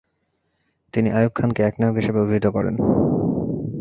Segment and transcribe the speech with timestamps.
[0.93, 2.75] তিনি আইয়ুব খানকে একনায়ক হিসেবে অবিহিত করেন।